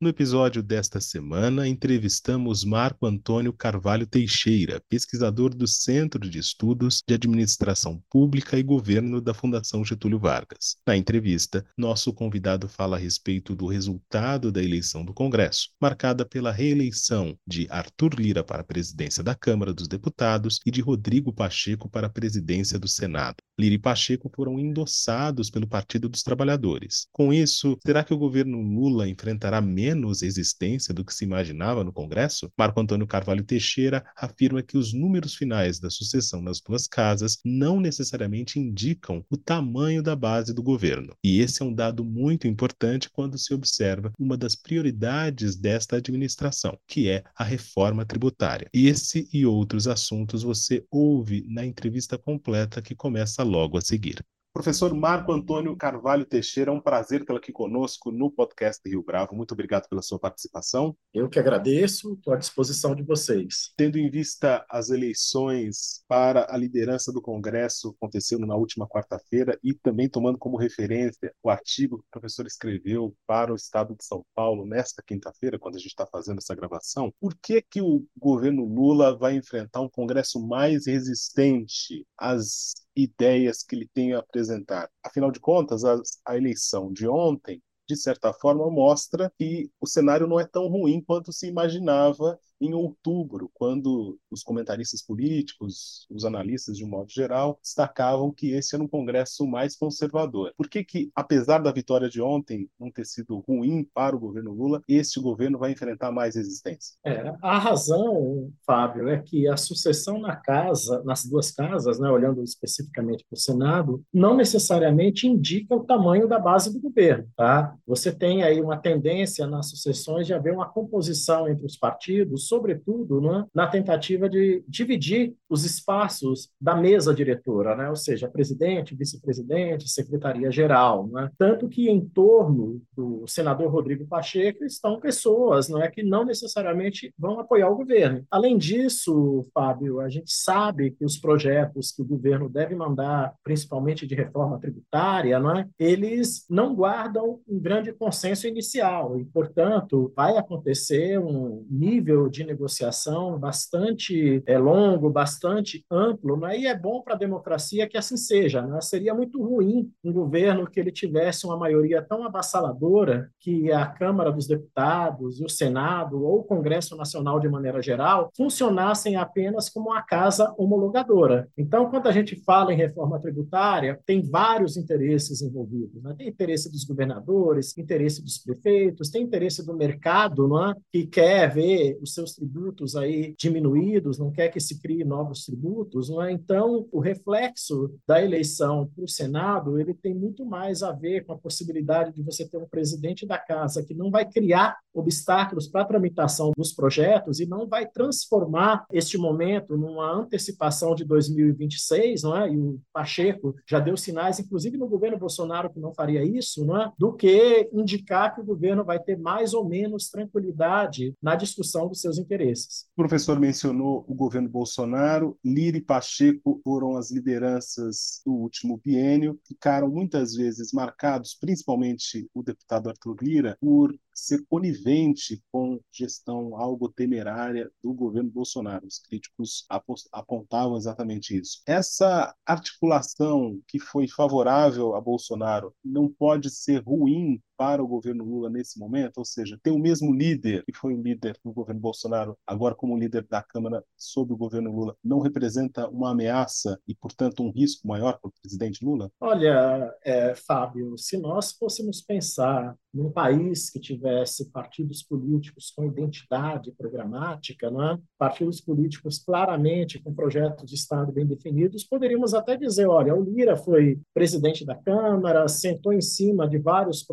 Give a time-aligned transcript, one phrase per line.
[0.00, 7.14] No episódio desta semana, entrevistamos Marco Antônio Carvalho Teixeira, pesquisador do Centro de Estudos de
[7.14, 10.76] Administração Pública e Governo da Fundação Getúlio Vargas.
[10.86, 16.52] Na entrevista, nosso convidado fala a respeito do resultado da eleição do Congresso, marcada pela
[16.52, 21.90] reeleição de Arthur Lira para a presidência da Câmara dos Deputados e de Rodrigo Pacheco
[21.90, 23.38] para a presidência do Senado.
[23.58, 27.08] Lira e Pacheco foram endossados pelo Partido dos Trabalhadores.
[27.10, 31.82] Com isso, será que o governo Lula enfrentará menos menos existência do que se imaginava
[31.82, 36.86] no Congresso, Marco Antônio Carvalho Teixeira afirma que os números finais da sucessão nas duas
[36.86, 41.14] casas não necessariamente indicam o tamanho da base do governo.
[41.24, 46.78] E esse é um dado muito importante quando se observa uma das prioridades desta administração,
[46.86, 48.68] que é a reforma tributária.
[48.72, 54.22] Esse e outros assuntos você ouve na entrevista completa que começa logo a seguir.
[54.58, 59.32] Professor Marco Antônio Carvalho Teixeira, é um prazer tê-lo aqui conosco no podcast Rio Bravo.
[59.32, 60.96] Muito obrigado pela sua participação.
[61.14, 63.72] Eu que agradeço, estou à disposição de vocês.
[63.76, 69.72] Tendo em vista as eleições para a liderança do Congresso acontecendo na última quarta-feira e
[69.74, 74.24] também tomando como referência o artigo que o professor escreveu para o Estado de São
[74.34, 78.64] Paulo nesta quinta-feira, quando a gente está fazendo essa gravação, por que que o governo
[78.64, 84.90] Lula vai enfrentar um Congresso mais resistente às ideias que ele tem a apresentar.
[85.02, 90.26] Afinal de contas, a, a eleição de ontem, de certa forma, mostra que o cenário
[90.26, 96.76] não é tão ruim quanto se imaginava em outubro, quando os comentaristas políticos, os analistas
[96.76, 100.52] de um modo geral, destacavam que esse era um congresso mais conservador.
[100.56, 104.52] Por que que, apesar da vitória de ontem não ter sido ruim para o governo
[104.52, 106.96] Lula, este governo vai enfrentar mais resistência?
[107.04, 112.42] É, a razão, Fábio, é que a sucessão na casa, nas duas casas, né, olhando
[112.42, 117.74] especificamente para o Senado, não necessariamente indica o tamanho da base do governo, tá?
[117.86, 123.20] Você tem aí uma tendência nas sucessões de haver uma composição entre os partidos sobretudo,
[123.20, 129.88] né, na tentativa de dividir os espaços da mesa diretora, né, ou seja, presidente, vice-presidente,
[129.88, 131.06] secretaria-geral.
[131.08, 137.12] Né, tanto que em torno do senador Rodrigo Pacheco estão pessoas né, que não necessariamente
[137.18, 138.24] vão apoiar o governo.
[138.30, 144.06] Além disso, Fábio, a gente sabe que os projetos que o governo deve mandar, principalmente
[144.06, 151.18] de reforma tributária, né, eles não guardam um grande consenso inicial e, portanto, vai acontecer
[151.18, 156.58] um nível de de negociação bastante é, longo, bastante amplo, né?
[156.58, 158.62] e é bom para a democracia que assim seja.
[158.62, 158.80] Né?
[158.80, 164.30] Seria muito ruim um governo que ele tivesse uma maioria tão avassaladora que a Câmara
[164.30, 170.02] dos Deputados, o Senado ou o Congresso Nacional de maneira geral funcionassem apenas como uma
[170.02, 171.48] casa homologadora.
[171.56, 176.02] Então, quando a gente fala em reforma tributária, tem vários interesses envolvidos.
[176.02, 176.14] Né?
[176.16, 180.74] Tem interesse dos governadores, interesse dos prefeitos, tem interesse do mercado, não é?
[180.92, 185.44] que quer ver os seus seus tributos aí diminuídos, não quer que se crie novos
[185.44, 186.32] tributos, não é?
[186.32, 191.32] Então, o reflexo da eleição para o Senado, ele tem muito mais a ver com
[191.32, 195.82] a possibilidade de você ter um presidente da casa que não vai criar obstáculos para
[195.82, 202.36] a tramitação dos projetos e não vai transformar este momento numa antecipação de 2026, não
[202.36, 202.52] é?
[202.52, 206.80] E o Pacheco já deu sinais, inclusive no governo Bolsonaro, que não faria isso, não
[206.80, 206.92] é?
[206.98, 212.00] Do que indicar que o governo vai ter mais ou menos tranquilidade na discussão dos
[212.00, 212.86] seus interesses.
[212.92, 219.38] O professor mencionou o governo Bolsonaro, Lira e Pacheco foram as lideranças do último biênio,
[219.46, 226.88] ficaram muitas vezes marcados, principalmente o deputado Arthur Lira, por ser conivente com gestão algo
[226.88, 228.86] temerária do governo Bolsonaro.
[228.86, 229.66] Os críticos
[230.12, 231.62] apontavam exatamente isso.
[231.66, 238.48] Essa articulação que foi favorável a Bolsonaro não pode ser ruim para o governo Lula
[238.48, 242.38] nesse momento, ou seja, ter o mesmo líder que foi o líder do governo Bolsonaro,
[242.46, 247.42] agora como líder da Câmara sob o governo Lula, não representa uma ameaça e, portanto,
[247.42, 249.10] um risco maior para o presidente Lula?
[249.20, 254.07] Olha, é, Fábio, se nós fôssemos pensar num país que tivesse
[254.52, 257.98] partidos políticos com identidade programática, é?
[258.18, 263.56] partidos políticos claramente com projetos de Estado bem definidos, poderíamos até dizer, olha, o Lira
[263.56, 267.06] foi presidente da Câmara, sentou em cima de vários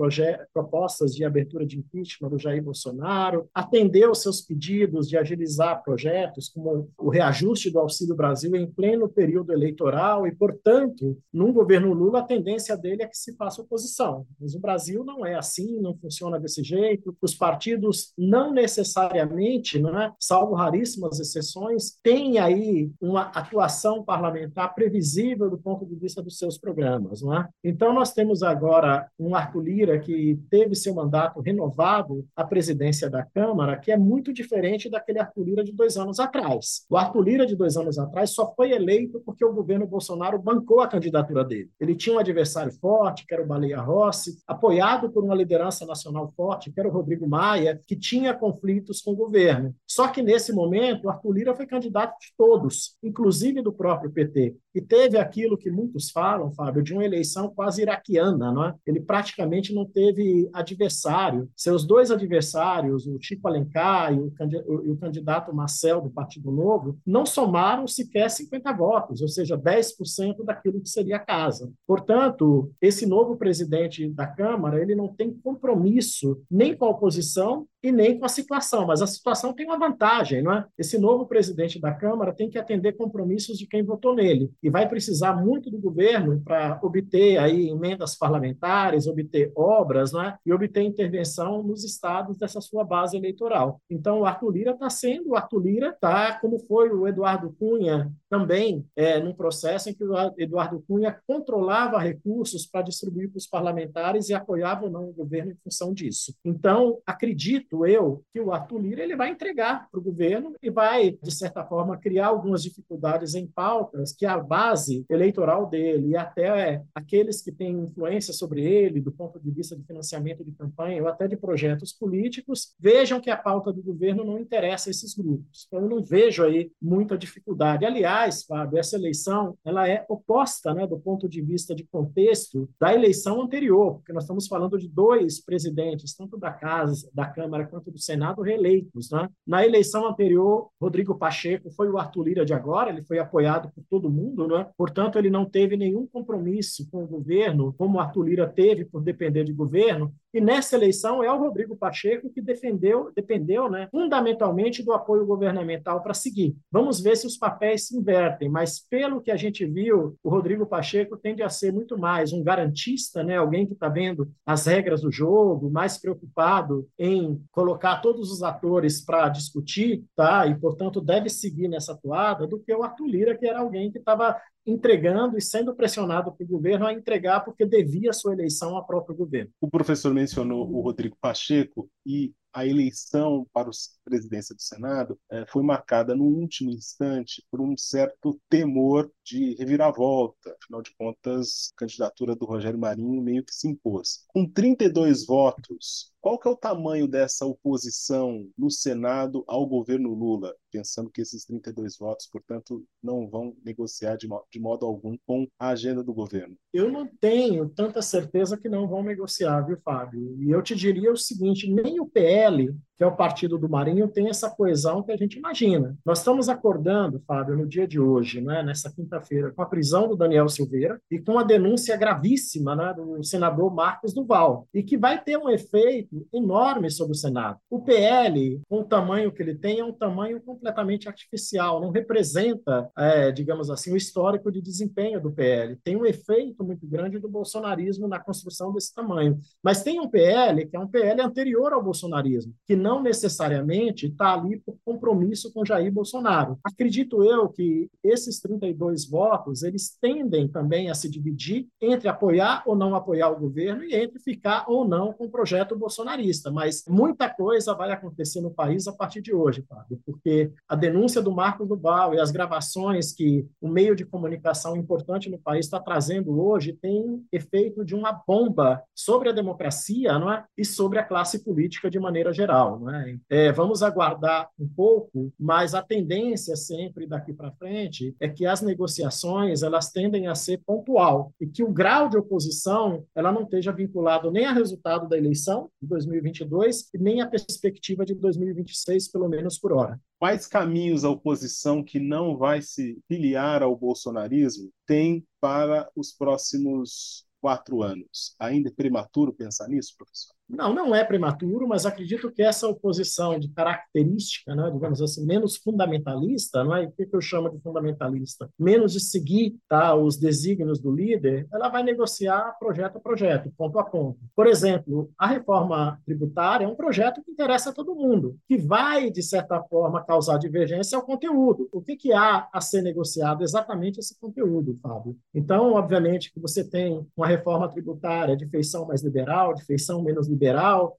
[0.54, 6.90] propostas de abertura de impeachment do Jair Bolsonaro, atendeu seus pedidos de agilizar projetos, como
[6.98, 12.24] o reajuste do Auxílio Brasil em pleno período eleitoral e, portanto, num governo Lula, a
[12.24, 14.26] tendência dele é que se faça oposição.
[14.40, 16.85] Mas o Brasil não é assim, não funciona desse jeito,
[17.22, 20.14] os partidos não necessariamente, não é?
[20.20, 26.58] salvo raríssimas exceções, têm aí uma atuação parlamentar previsível do ponto de vista dos seus
[26.58, 27.22] programas.
[27.22, 27.48] Não é?
[27.64, 33.24] Então, nós temos agora um Arthur Lira que teve seu mandato renovado à presidência da
[33.24, 36.86] Câmara, que é muito diferente daquele Arthur Lira de dois anos atrás.
[36.90, 40.82] O Arthur Lira de dois anos atrás só foi eleito porque o governo Bolsonaro bancou
[40.82, 41.70] a candidatura dele.
[41.80, 46.32] Ele tinha um adversário forte, que era o Baleia Rossi, apoiado por uma liderança nacional
[46.36, 49.74] forte, que era o Rodrigo Maia, que tinha conflitos com o governo.
[49.88, 54.58] Só que nesse momento, Arthur Lira foi candidato de todos, inclusive do próprio PT.
[54.76, 58.76] E teve aquilo que muitos falam, Fábio, de uma eleição quase iraquiana, não é?
[58.86, 61.50] Ele praticamente não teve adversário.
[61.56, 67.88] Seus dois adversários, o Chico Alencar e o candidato Marcel do Partido Novo, não somaram
[67.88, 71.72] sequer 50 votos, ou seja, 10% daquilo que seria a casa.
[71.88, 77.92] Portanto, esse novo presidente da Câmara, ele não tem compromisso nem com a oposição e
[77.92, 80.66] nem com a situação, mas a situação tem uma vantagem, não é?
[80.76, 84.90] Esse novo presidente da Câmara tem que atender compromissos de quem votou nele e vai
[84.90, 90.36] precisar muito do governo para obter aí emendas parlamentares, obter obras, não é?
[90.44, 93.80] E obter intervenção nos estados dessa sua base eleitoral.
[93.88, 98.12] Então, o Arthur Lira está sendo, o Arthur Lira está, como foi o Eduardo Cunha,
[98.28, 103.46] também é, num processo em que o Eduardo Cunha controlava recursos para distribuir para os
[103.48, 106.34] parlamentares e apoiava ou não o governo em função disso.
[106.44, 111.18] Então, acredito eu que o Arthur Lira ele vai entregar para o governo e vai,
[111.22, 116.84] de certa forma, criar algumas dificuldades em pautas que a base eleitoral dele e até
[116.94, 121.08] aqueles que têm influência sobre ele, do ponto de vista de financiamento de campanha ou
[121.08, 125.66] até de projetos políticos, vejam que a pauta do governo não interessa a esses grupos.
[125.68, 127.86] Então, eu não vejo aí muita dificuldade.
[127.86, 132.94] Aliás, Fábio, essa eleição ela é oposta, né, do ponto de vista de contexto, da
[132.94, 137.70] eleição anterior, porque nós estamos falando de dois presidentes, tanto da Casa, da Câmara Câmara
[137.70, 139.10] quanto do Senado reeleitos.
[139.12, 139.28] Né?
[139.46, 143.84] Na eleição anterior, Rodrigo Pacheco foi o Arthur Lira de agora, ele foi apoiado por
[143.90, 144.68] todo mundo, né?
[144.78, 149.02] portanto, ele não teve nenhum compromisso com o governo, como o Arthur Lira teve por
[149.02, 154.84] depender de governo, e nessa eleição é o Rodrigo Pacheco que defendeu, dependeu né, fundamentalmente
[154.84, 156.54] do apoio governamental para seguir.
[156.70, 160.66] Vamos ver se os papéis se invertem, mas pelo que a gente viu, o Rodrigo
[160.66, 165.02] Pacheco tende a ser muito mais um garantista, né, alguém que está vendo as regras
[165.02, 170.46] do jogo, mais preocupado em colocar todos os atores para discutir, tá?
[170.46, 173.98] E portanto deve seguir nessa toada do que o Arthur Lira, que era alguém que
[173.98, 174.38] estava
[174.68, 179.52] entregando e sendo pressionado pelo governo a entregar porque devia sua eleição ao próprio governo.
[179.62, 183.72] O professor mencionou o Rodrigo Pacheco e a eleição para a
[184.06, 190.56] presidência do Senado eh, foi marcada no último instante por um certo temor de reviravolta.
[190.62, 194.24] Afinal de contas, a candidatura do Rogério Marinho meio que se impôs.
[194.28, 200.56] Com 32 votos, qual que é o tamanho dessa oposição no Senado ao governo Lula?
[200.72, 205.48] Pensando que esses 32 votos, portanto, não vão negociar de modo, de modo algum com
[205.60, 206.58] a agenda do governo.
[206.74, 210.36] Eu não tenho tanta certeza que não vão negociar, viu, Fábio?
[210.42, 213.95] E eu te diria o seguinte: nem o PL que é o partido do Marinho,
[214.08, 215.98] tem essa coesão que a gente imagina.
[216.06, 220.16] Nós estamos acordando, Fábio, no dia de hoje, né, nessa quinta-feira, com a prisão do
[220.16, 225.24] Daniel Silveira e com a denúncia gravíssima né, do senador Marcos Duval, e que vai
[225.24, 227.58] ter um efeito enorme sobre o Senado.
[227.70, 232.90] O PL, com o tamanho que ele tem, é um tamanho completamente artificial, não representa,
[232.98, 235.78] é, digamos assim, o histórico de desempenho do PL.
[235.84, 239.40] Tem um efeito muito grande do bolsonarismo na construção desse tamanho.
[239.64, 244.34] Mas tem um PL, que é um PL anterior ao bolsonarismo, que não necessariamente está
[244.34, 246.58] ali por compromisso com Jair Bolsonaro.
[246.64, 252.76] Acredito eu que esses 32 votos, eles tendem também a se dividir entre apoiar ou
[252.76, 256.52] não apoiar o governo e entre ficar ou não com o projeto bolsonarista.
[256.52, 261.22] Mas muita coisa vai acontecer no país a partir de hoje, Fábio, porque a denúncia
[261.22, 265.80] do Marcos Duval e as gravações que o meio de comunicação importante no país está
[265.80, 270.44] trazendo hoje tem efeito de uma bomba sobre a democracia não é?
[270.58, 272.80] e sobre a classe política de maneira geral.
[272.80, 273.20] Né?
[273.30, 278.62] É, vamos aguardar um pouco, mas a tendência sempre daqui para frente é que as
[278.62, 283.72] negociações elas tendem a ser pontual e que o grau de oposição ela não esteja
[283.72, 289.28] vinculado nem ao resultado da eleição de 2022 e nem à perspectiva de 2026, pelo
[289.30, 290.00] menos por hora.
[290.20, 297.26] Quais caminhos a oposição que não vai se filiar ao bolsonarismo tem para os próximos
[297.42, 298.36] quatro anos?
[298.40, 300.35] Ainda é prematuro pensar nisso, professor?
[300.48, 305.58] Não, não é prematuro, mas acredito que essa oposição de característica, né, digamos assim, menos
[305.58, 306.86] fundamentalista, não é?
[306.86, 308.50] o que eu chamo de fundamentalista?
[308.58, 313.80] Menos de seguir tá, os desígnios do líder, ela vai negociar projeto a projeto, ponto
[313.80, 314.20] a ponto.
[314.36, 319.10] Por exemplo, a reforma tributária é um projeto que interessa a todo mundo, que vai,
[319.10, 321.68] de certa forma, causar divergência ao conteúdo.
[321.72, 323.44] O que, que há a ser negociado?
[323.44, 325.18] Exatamente esse conteúdo, Fábio.
[325.34, 330.28] Então, obviamente, que você tem uma reforma tributária de feição mais liberal, de feição menos
[330.28, 330.35] liberal,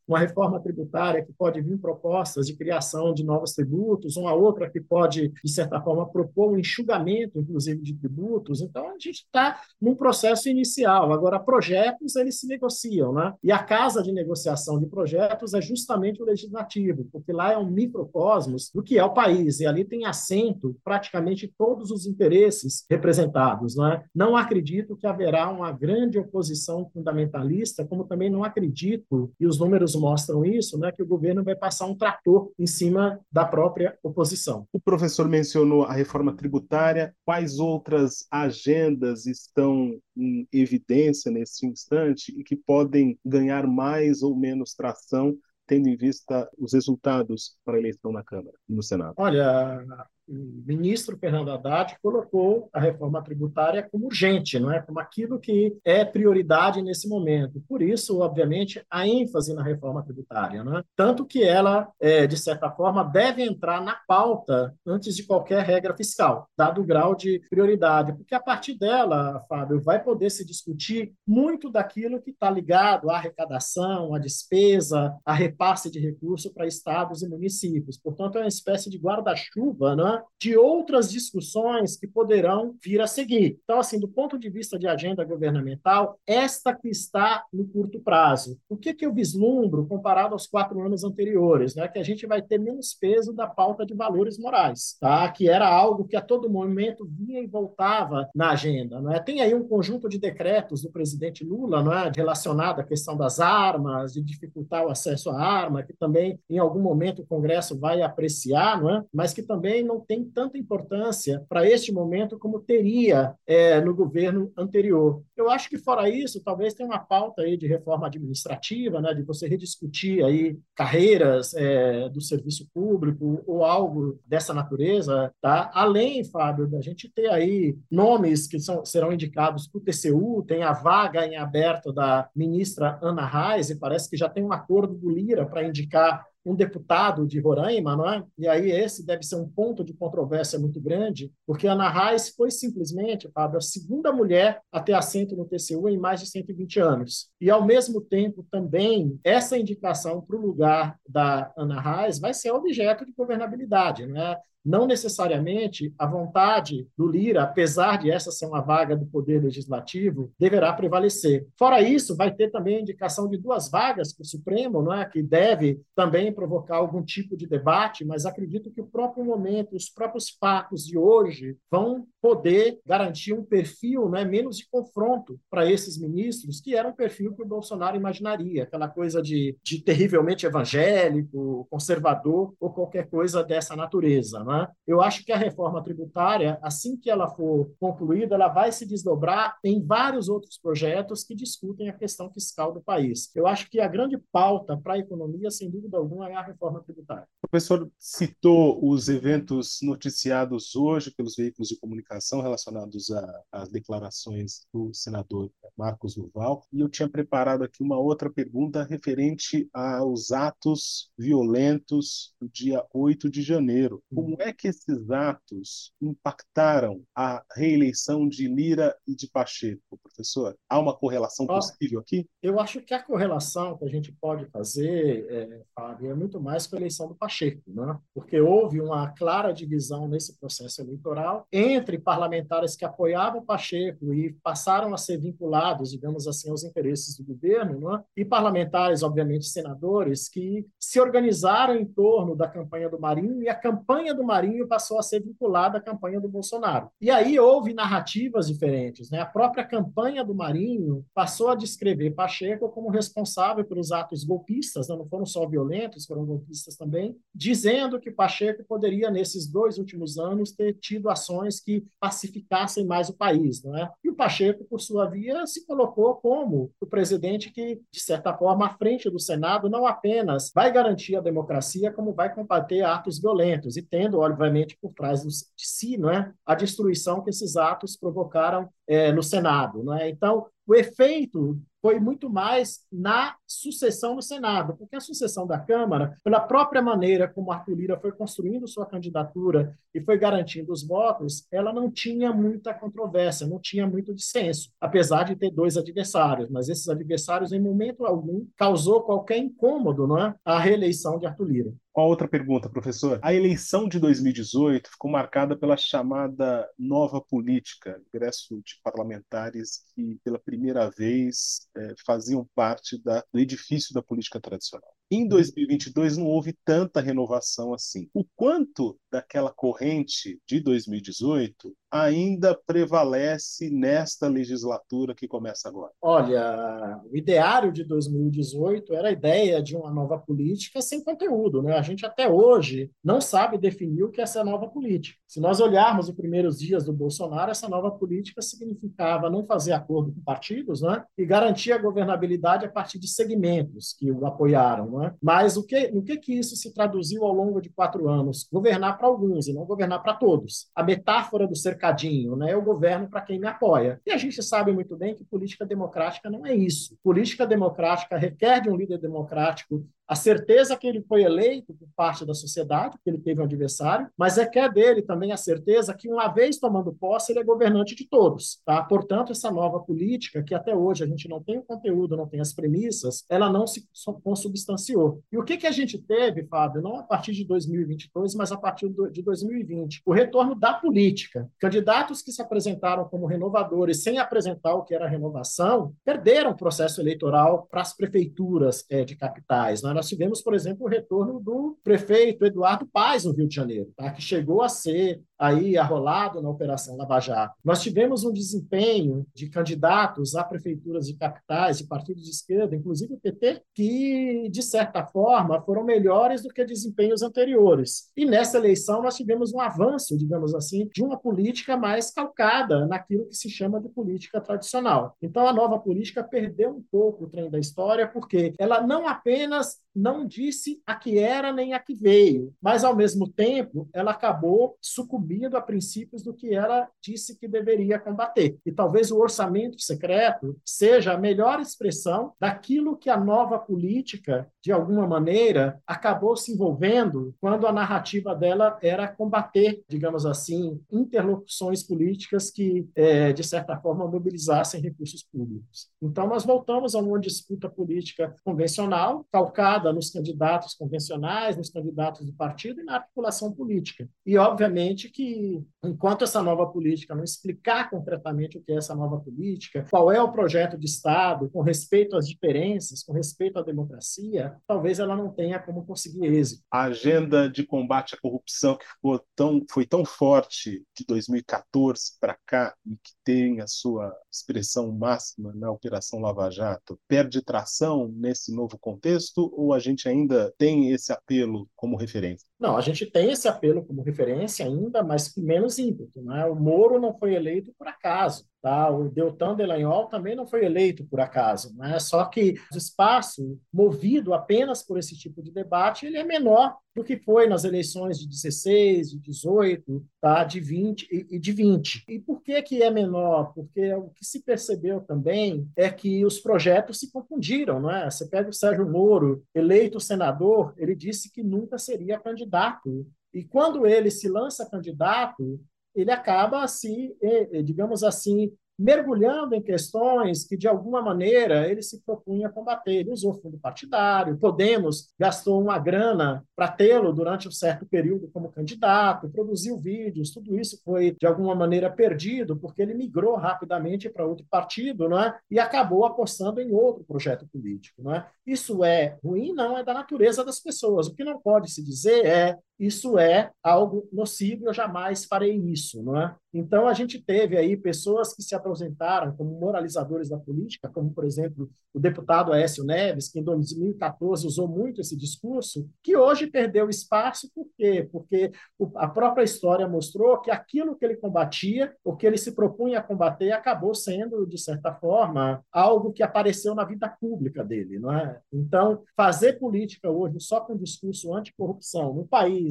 [0.06, 4.80] uma reforma tributária que pode vir propostas de criação de novos tributos, uma outra que
[4.80, 8.60] pode, de certa forma, propor um enxugamento, inclusive, de tributos.
[8.60, 11.12] Então, a gente está num processo inicial.
[11.12, 13.34] Agora, projetos, eles se negociam, né?
[13.42, 17.70] E a casa de negociação de projetos é justamente o legislativo, porque lá é um
[17.70, 23.76] microcosmos do que é o país, e ali tem assento praticamente todos os interesses representados,
[23.76, 24.04] não é?
[24.14, 29.94] Não acredito que haverá uma grande oposição fundamentalista, como também não acredito e os números
[29.94, 34.66] mostram isso, né, que o governo vai passar um trator em cima da própria oposição.
[34.72, 37.14] O professor mencionou a reforma tributária.
[37.24, 44.74] Quais outras agendas estão em evidência nesse instante e que podem ganhar mais ou menos
[44.74, 49.14] tração tendo em vista os resultados para a eleição na Câmara e no Senado?
[49.16, 49.84] Olha,
[50.28, 54.80] ministro Fernando Haddad colocou a reforma tributária como urgente, não é?
[54.80, 57.62] como aquilo que é prioridade nesse momento.
[57.68, 60.64] Por isso, obviamente, a ênfase na reforma tributária.
[60.64, 60.82] Não é?
[60.94, 65.96] Tanto que ela, é, de certa forma, deve entrar na pauta antes de qualquer regra
[65.96, 71.12] fiscal, dado o grau de prioridade, porque a partir dela, Fábio, vai poder se discutir
[71.26, 77.22] muito daquilo que está ligado à arrecadação, à despesa, a repasse de recursos para estados
[77.22, 77.98] e municípios.
[77.98, 80.15] Portanto, é uma espécie de guarda-chuva, não é?
[80.40, 83.58] De outras discussões que poderão vir a seguir.
[83.64, 88.58] Então, assim, do ponto de vista de agenda governamental, esta que está no curto prazo.
[88.68, 91.74] O que, que eu vislumbro comparado aos quatro anos anteriores?
[91.74, 91.88] Né?
[91.88, 95.30] Que a gente vai ter menos peso da pauta de valores morais, tá?
[95.30, 99.00] que era algo que a todo momento vinha e voltava na agenda.
[99.00, 99.20] Não é?
[99.20, 102.10] Tem aí um conjunto de decretos do presidente Lula não é?
[102.14, 106.80] relacionado à questão das armas, de dificultar o acesso à arma, que também, em algum
[106.80, 109.04] momento, o Congresso vai apreciar, não é?
[109.12, 114.52] mas que também não tem tanta importância para este momento como teria é, no governo
[114.56, 115.22] anterior.
[115.36, 119.22] Eu acho que, fora isso, talvez tenha uma pauta aí de reforma administrativa, né, de
[119.22, 125.70] você rediscutir aí carreiras é, do serviço público ou algo dessa natureza, tá?
[125.74, 130.62] Além, Fábio, da gente ter aí nomes que são, serão indicados para o TCU, tem
[130.62, 134.94] a vaga em aberto da ministra Ana Reis, e parece que já tem um acordo
[134.94, 138.24] do Lira para indicar um deputado de Roraima, não é?
[138.38, 142.52] E aí esse deve ser um ponto de controvérsia muito grande, porque Ana Reis foi
[142.52, 147.28] simplesmente, Fábio, a segunda mulher a ter assento no TCU em mais de 120 anos.
[147.40, 152.52] E, ao mesmo tempo, também, essa indicação para o lugar da Ana Reis vai ser
[152.52, 154.38] objeto de governabilidade, não é?
[154.66, 160.32] Não necessariamente a vontade do Lira, apesar de essa ser uma vaga do Poder Legislativo,
[160.38, 161.46] deverá prevalecer.
[161.56, 165.04] Fora isso, vai ter também a indicação de duas vagas para o Supremo, não é?
[165.08, 169.88] que deve também provocar algum tipo de debate, mas acredito que o próprio momento, os
[169.88, 175.96] próprios fatos de hoje vão poder garantir um perfil né, menos de confronto para esses
[175.96, 181.66] ministros, que era um perfil que o Bolsonaro imaginaria, aquela coisa de, de terrivelmente evangélico,
[181.70, 184.42] conservador ou qualquer coisa dessa natureza.
[184.42, 184.55] Não é?
[184.56, 184.68] Né?
[184.86, 189.58] Eu acho que a reforma tributária, assim que ela for concluída, ela vai se desdobrar
[189.64, 193.30] em vários outros projetos que discutem a questão fiscal do país.
[193.34, 196.82] Eu acho que a grande pauta para a economia, sem dúvida alguma, é a reforma
[196.82, 197.26] tributária.
[197.42, 203.08] O professor citou os eventos noticiados hoje pelos veículos de comunicação relacionados
[203.52, 209.68] às declarações do senador Marcos Duval, e eu tinha preparado aqui uma outra pergunta referente
[209.72, 214.02] aos atos violentos do dia 8 de janeiro.
[214.14, 220.56] Como é é que esses atos impactaram a reeleição de Lira e de Pacheco, professor?
[220.68, 222.26] Há uma correlação possível aqui?
[222.42, 226.66] Eu acho que a correlação que a gente pode fazer, é, Fábio, é muito mais
[226.66, 227.98] com a eleição do Pacheco, né?
[228.14, 234.94] porque houve uma clara divisão nesse processo eleitoral entre parlamentares que apoiavam Pacheco e passaram
[234.94, 238.02] a ser vinculados, digamos assim, aos interesses do governo, né?
[238.16, 243.54] e parlamentares, obviamente, senadores, que se organizaram em torno da campanha do Marinho, e a
[243.54, 246.90] campanha do Marinho Marinho passou a ser vinculada à campanha do Bolsonaro.
[247.00, 249.10] E aí houve narrativas diferentes.
[249.10, 249.18] Né?
[249.20, 254.96] A própria campanha do Marinho passou a descrever Pacheco como responsável pelos atos golpistas, né?
[254.96, 260.52] não foram só violentos, foram golpistas também, dizendo que Pacheco poderia, nesses dois últimos anos,
[260.52, 263.62] ter tido ações que pacificassem mais o país.
[263.62, 263.90] Não é?
[264.04, 268.66] E o Pacheco, por sua via, se colocou como o presidente que, de certa forma,
[268.66, 273.76] à frente do Senado, não apenas vai garantir a democracia, como vai combater atos violentos,
[273.76, 278.68] e tendo, obviamente, por trás de si não é, a destruição que esses atos provocaram
[278.88, 279.82] é, no Senado.
[279.82, 280.08] Não é?
[280.08, 286.18] Então, o efeito foi muito mais na sucessão no Senado, porque a sucessão da Câmara,
[286.24, 291.46] pela própria maneira como Arthur Lira foi construindo sua candidatura e foi garantindo os votos,
[291.48, 296.68] ela não tinha muita controvérsia, não tinha muito dissenso, apesar de ter dois adversários, mas
[296.68, 300.34] esses adversários, em momento algum, causou qualquer incômodo não é?
[300.44, 301.74] à reeleição de Arthur Lira.
[301.92, 303.18] Qual outra pergunta, professor?
[303.22, 310.38] A eleição de 2018 ficou marcada pela chamada nova política, ingresso de parlamentares que, pela
[310.38, 314.90] primeira vez, é, faziam parte da, do edifício da política tradicional.
[315.10, 318.08] Em 2022 não houve tanta renovação assim.
[318.12, 325.92] O quanto daquela corrente de 2018 ainda prevalece nesta legislatura que começa agora?
[326.02, 331.62] Olha, o ideário de 2018 era a ideia de uma nova política sem conteúdo.
[331.62, 331.74] Né?
[331.74, 335.18] A gente até hoje não sabe definir o que é essa nova política.
[335.26, 340.12] Se nós olharmos os primeiros dias do Bolsonaro, essa nova política significava não fazer acordo
[340.12, 341.02] com partidos né?
[341.16, 344.98] e garantir a governabilidade a partir de segmentos que o apoiaram.
[344.98, 345.14] Né?
[345.22, 348.46] Mas o que, no que, que isso se traduziu ao longo de quatro anos?
[348.52, 350.68] Governar para alguns e não governar para todos.
[350.74, 352.52] A metáfora do cercadinho, né?
[352.52, 354.00] Eu governo para quem me apoia.
[354.06, 356.96] E a gente sabe muito bem que política democrática não é isso.
[357.02, 362.24] Política democrática requer de um líder democrático a certeza que ele foi eleito por parte
[362.24, 365.94] da sociedade, que ele teve um adversário, mas é que é dele também a certeza
[365.94, 368.60] que, uma vez tomando posse, ele é governante de todos.
[368.64, 368.82] Tá?
[368.82, 372.40] Portanto, essa nova política, que até hoje a gente não tem o conteúdo, não tem
[372.40, 373.86] as premissas, ela não se
[374.22, 375.22] consubstanciou.
[375.32, 378.56] E o que, que a gente teve, Fábio, não a partir de 2022, mas a
[378.56, 380.02] partir de 2020?
[380.04, 381.50] O retorno da política.
[381.58, 387.00] Candidatos que se apresentaram como renovadores sem apresentar o que era renovação, perderam o processo
[387.00, 389.82] eleitoral para as prefeituras é, de capitais.
[389.82, 389.95] Né?
[389.96, 394.10] Nós tivemos, por exemplo, o retorno do prefeito Eduardo Paes no Rio de Janeiro, tá?
[394.10, 397.54] que chegou a ser aí arrolado na Operação Lava Jato.
[397.64, 403.14] Nós tivemos um desempenho de candidatos a prefeituras de capitais, de partidos de esquerda, inclusive
[403.14, 408.10] o PT, que, de certa forma, foram melhores do que desempenhos anteriores.
[408.14, 413.26] E nessa eleição nós tivemos um avanço, digamos assim, de uma política mais calcada naquilo
[413.26, 415.16] que se chama de política tradicional.
[415.22, 419.85] Então a nova política perdeu um pouco o trem da história, porque ela não apenas
[419.96, 424.76] não disse a que era nem a que veio, mas, ao mesmo tempo, ela acabou
[424.80, 428.58] sucumbindo a princípios do que ela disse que deveria combater.
[428.64, 434.70] E talvez o orçamento secreto seja a melhor expressão daquilo que a nova política, de
[434.70, 442.50] alguma maneira, acabou se envolvendo quando a narrativa dela era combater, digamos assim, interlocuções políticas
[442.50, 445.88] que, é, de certa forma, mobilizassem recursos públicos.
[446.02, 452.32] Então, nós voltamos a uma disputa política convencional, calcada nos candidatos convencionais, nos candidatos do
[452.32, 454.08] partido e na articulação política.
[454.24, 459.18] E, obviamente, que enquanto essa nova política não explicar concretamente o que é essa nova
[459.20, 464.56] política, qual é o projeto de Estado, com respeito às diferenças, com respeito à democracia,
[464.66, 466.62] talvez ela não tenha como conseguir êxito.
[466.70, 472.36] A agenda de combate à corrupção que ficou tão, foi tão forte de 2014 para
[472.46, 478.54] cá e que tem a sua expressão máxima na Operação Lava Jato, perde tração nesse
[478.54, 482.46] novo contexto ou a gente ainda tem esse apelo como referência?
[482.58, 486.22] Não, a gente tem esse apelo como referência ainda, mas com menos ímpeto.
[486.22, 486.44] Né?
[486.46, 488.44] O Moro não foi eleito por acaso.
[488.66, 488.90] Tá?
[488.90, 491.72] O Deltan Delanhol também não foi eleito por acaso.
[491.76, 492.00] Né?
[492.00, 497.04] Só que o espaço movido apenas por esse tipo de debate ele é menor do
[497.04, 500.42] que foi nas eleições de 16, de 18, tá?
[500.42, 502.06] de 20 e de 20.
[502.08, 503.52] E por que, que é menor?
[503.54, 507.88] Porque o que se percebeu também é que os projetos se confundiram.
[507.88, 508.10] É?
[508.10, 513.06] Você pega o Sérgio Moro, eleito senador, ele disse que nunca seria candidato.
[513.32, 515.60] E quando ele se lança candidato,
[515.96, 517.16] ele acaba se,
[517.64, 522.96] digamos assim, mergulhando em questões que, de alguma maneira, ele se propunha combater.
[522.96, 528.50] Ele usou fundo partidário, Podemos gastou uma grana para tê-lo durante um certo período como
[528.50, 534.26] candidato, produziu vídeos, tudo isso foi, de alguma maneira, perdido, porque ele migrou rapidamente para
[534.26, 535.38] outro partido não é?
[535.50, 538.02] e acabou apostando em outro projeto político.
[538.02, 538.26] Não é?
[538.46, 539.52] Isso é ruim?
[539.52, 541.06] Não, é da natureza das pessoas.
[541.06, 546.02] O que não pode se dizer é isso é algo nocivo, eu jamais farei isso,
[546.02, 546.36] não é?
[546.52, 551.24] Então, a gente teve aí pessoas que se apresentaram como moralizadores da política, como, por
[551.24, 556.88] exemplo, o deputado Aécio Neves, que em 2014 usou muito esse discurso, que hoje perdeu
[556.88, 558.08] espaço, por quê?
[558.10, 558.52] Porque
[558.94, 563.02] a própria história mostrou que aquilo que ele combatia, o que ele se propunha a
[563.02, 568.40] combater, acabou sendo, de certa forma, algo que apareceu na vida pública dele, não é?
[568.52, 572.65] Então, fazer política hoje só com discurso anticorrupção no país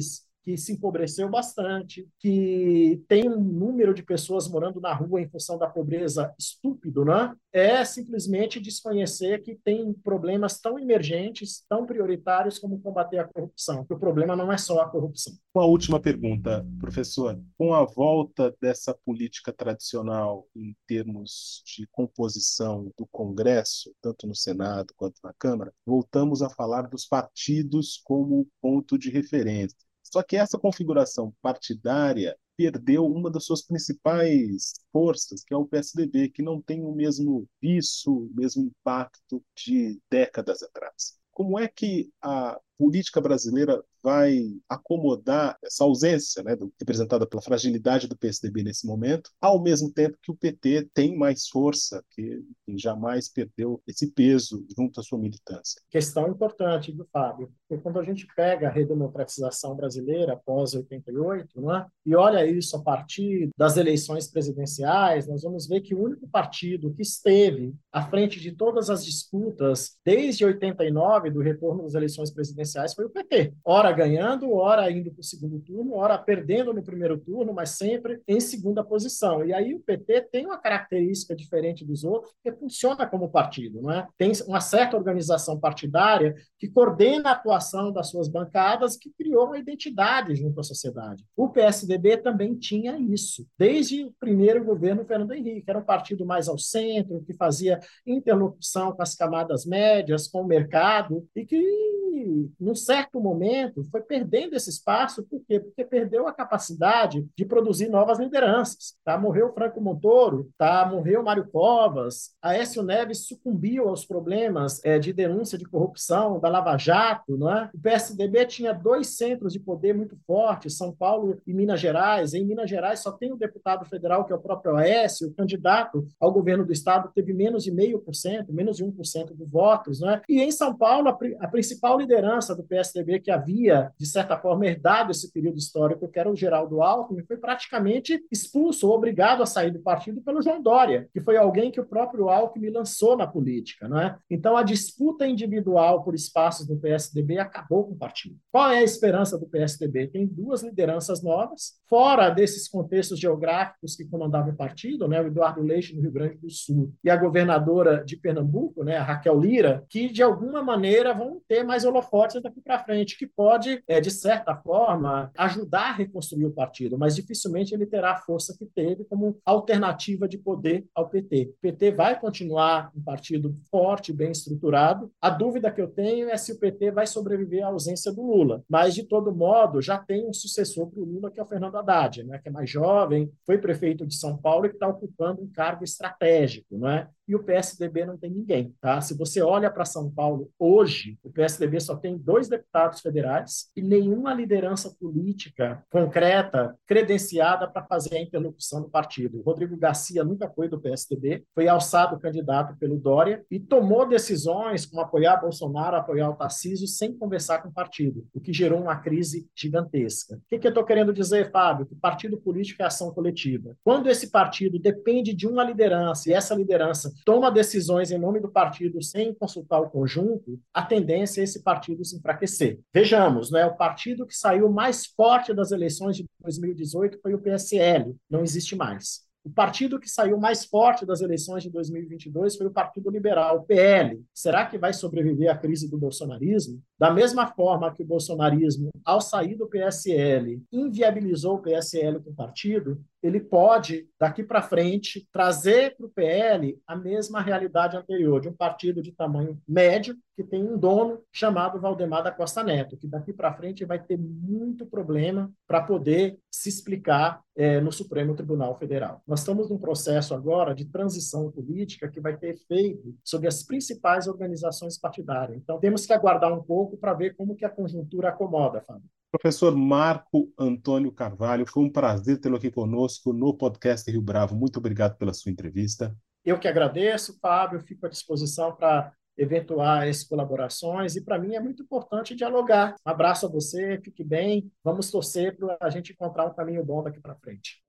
[0.46, 5.58] que se empobreceu bastante, que tem um número de pessoas morando na rua em função
[5.58, 7.34] da pobreza estúpido, né?
[7.52, 13.84] É simplesmente desconhecer que tem problemas tão emergentes, tão prioritários como combater a corrupção.
[13.84, 15.34] Que o problema não é só a corrupção.
[15.52, 17.42] Uma última pergunta, professor.
[17.58, 24.94] Com a volta dessa política tradicional em termos de composição do Congresso, tanto no Senado
[24.96, 29.85] quanto na Câmara, voltamos a falar dos partidos como ponto de referência.
[30.12, 36.30] Só que essa configuração partidária perdeu uma das suas principais forças, que é o PSDB,
[36.30, 41.18] que não tem o mesmo viço, o mesmo impacto de décadas atrás.
[41.30, 48.16] Como é que a política brasileira vai acomodar essa ausência, né, representada pela fragilidade do
[48.16, 52.44] PSDB nesse momento, ao mesmo tempo que o PT tem mais força, que
[52.76, 55.80] jamais perdeu esse peso junto à sua militância.
[55.90, 61.74] Questão importante, do Fábio, porque quando a gente pega a redemocratização brasileira após 88, não
[61.74, 61.86] é?
[62.04, 66.94] e olha isso a partir das eleições presidenciais, nós vamos ver que o único partido
[66.94, 72.65] que esteve à frente de todas as disputas desde 89 do retorno das eleições presidenciais
[72.94, 73.54] foi o PT.
[73.64, 78.20] Ora ganhando, ora indo para o segundo turno, ora perdendo no primeiro turno, mas sempre
[78.26, 79.44] em segunda posição.
[79.44, 83.90] E aí o PT tem uma característica diferente dos outros, que funciona como partido, não
[83.90, 84.06] é?
[84.18, 89.58] Tem uma certa organização partidária que coordena a atuação das suas bancadas, que criou uma
[89.58, 91.24] identidade junto à sociedade.
[91.36, 96.48] O PSDB também tinha isso, desde o primeiro governo Fernando Henrique, era um partido mais
[96.48, 102.74] ao centro, que fazia interlocução com as camadas médias, com o mercado, e que, num
[102.74, 105.60] certo momento, foi perdendo esse espaço, por quê?
[105.60, 108.94] Porque perdeu a capacidade de produzir novas lideranças.
[109.04, 109.18] Tá?
[109.18, 110.86] Morreu Franco Montoro, tá?
[110.86, 116.76] morreu Mário Covas, Aécio Neves sucumbiu aos problemas é, de denúncia de corrupção da Lava
[116.76, 117.36] Jato.
[117.36, 117.70] Não é?
[117.74, 122.34] O PSDB tinha dois centros de poder muito fortes, São Paulo e Minas Gerais.
[122.34, 126.06] Em Minas Gerais só tem o deputado federal, que é o próprio Aécio, o candidato
[126.20, 130.00] ao governo do estado teve menos de meio por cento, menos de 1% dos votos.
[130.00, 130.22] Não é?
[130.28, 134.66] E em São Paulo, a, a principal liderança do PSDB que havia, de certa forma,
[134.66, 139.46] herdado esse período histórico, que era o Geraldo Alckmin, foi praticamente expulso ou obrigado a
[139.46, 143.26] sair do partido pelo João Dória, que foi alguém que o próprio Alckmin lançou na
[143.26, 143.88] política.
[143.88, 144.16] Não é?
[144.30, 148.36] Então, a disputa individual por espaços do PSDB acabou com o partido.
[148.50, 150.08] Qual é a esperança do PSDB?
[150.08, 155.20] Tem duas lideranças novas, fora desses contextos geográficos que comandavam o partido, né?
[155.20, 158.96] o Eduardo Leite, no Rio Grande do Sul, e a governadora de Pernambuco, né?
[158.96, 163.26] a Raquel Lira, que, de alguma maneira, vão ter mais holofotes daqui para frente, que
[163.26, 168.16] pode, é, de certa forma, ajudar a reconstruir o partido, mas dificilmente ele terá a
[168.16, 171.54] força que teve como alternativa de poder ao PT.
[171.56, 175.10] O PT vai continuar um partido forte, bem estruturado.
[175.20, 178.62] A dúvida que eu tenho é se o PT vai sobreviver à ausência do Lula.
[178.68, 181.76] Mas, de todo modo, já tem um sucessor para o Lula, que é o Fernando
[181.76, 182.38] Haddad, né?
[182.38, 186.76] que é mais jovem, foi prefeito de São Paulo e está ocupando um cargo estratégico.
[186.76, 187.08] Não é?
[187.28, 188.74] e o PSDB não tem ninguém.
[188.80, 189.00] Tá?
[189.00, 193.80] Se você olha para São Paulo hoje, o PSDB só tem dois deputados federais e
[193.80, 199.40] nenhuma liderança política concreta, credenciada para fazer a interlocução do partido.
[199.42, 205.00] Rodrigo Garcia nunca foi do PSDB, foi alçado candidato pelo Dória e tomou decisões como
[205.00, 209.46] apoiar Bolsonaro, apoiar o Tarcísio, sem conversar com o partido, o que gerou uma crise
[209.54, 210.34] gigantesca.
[210.34, 211.86] O que, que eu estou querendo dizer, Fábio?
[211.86, 213.76] Que partido político é ação coletiva.
[213.84, 218.48] Quando esse partido depende de uma liderança e essa liderança toma decisões em nome do
[218.48, 222.80] partido sem consultar o conjunto, a tendência é esse partido se enfraquecer.
[222.92, 228.14] Vejamos, né, o partido que saiu mais forte das eleições de 2018 foi o PSL,
[228.30, 229.26] não existe mais.
[229.46, 233.62] O partido que saiu mais forte das eleições de 2022 foi o Partido Liberal, o
[233.62, 234.20] PL.
[234.34, 236.82] Será que vai sobreviver à crise do bolsonarismo?
[236.98, 243.00] Da mesma forma que o bolsonarismo, ao sair do PSL, inviabilizou o PSL como partido,
[243.22, 248.52] ele pode, daqui para frente, trazer para o PL a mesma realidade anterior, de um
[248.52, 253.32] partido de tamanho médio, que tem um dono chamado Valdemar da Costa Neto, que daqui
[253.32, 259.22] para frente vai ter muito problema para poder se explicar é, no Supremo Tribunal Federal.
[259.26, 264.26] Nós estamos num processo agora de transição política que vai ter efeito sobre as principais
[264.26, 265.58] organizações partidárias.
[265.58, 269.10] Então, temos que aguardar um pouco para ver como que a conjuntura acomoda, Fábio.
[269.30, 274.54] Professor Marco Antônio Carvalho, foi um prazer tê-lo aqui conosco no podcast Rio Bravo.
[274.54, 276.16] Muito obrigado pela sua entrevista.
[276.44, 281.82] Eu que agradeço, Fábio, fico à disposição para eventuais colaborações e para mim é muito
[281.82, 282.94] importante dialogar.
[283.06, 287.02] Um abraço a você, fique bem, vamos torcer para a gente encontrar um caminho bom
[287.02, 287.82] daqui para frente.